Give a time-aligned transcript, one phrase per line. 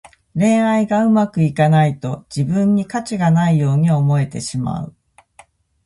[0.33, 4.95] 恋愛がうまくいかないと、自分に価値がないように思えてしまう。